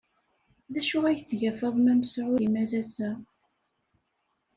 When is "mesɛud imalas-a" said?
1.99-3.09